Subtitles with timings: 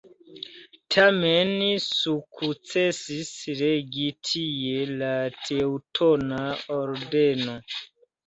[0.93, 1.51] Tamen
[1.87, 3.29] sukcesis
[3.61, 5.11] regi tie la
[5.49, 6.41] Teŭtona
[6.79, 7.59] Ordeno.